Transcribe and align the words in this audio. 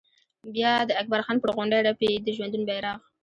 بیا 0.55 0.73
د 0.89 0.91
اکبر 1.01 1.19
خان 1.25 1.37
پر 1.41 1.49
غونډۍ 1.55 1.79
رپي 1.87 2.11
د 2.25 2.27
ژوندون 2.35 2.63
بيرغ 2.69 2.97